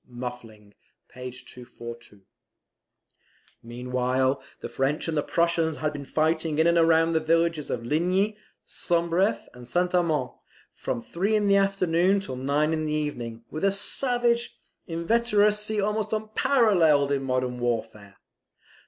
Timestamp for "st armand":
9.67-10.31